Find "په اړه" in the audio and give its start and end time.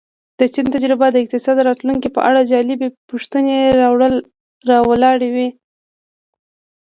2.15-2.49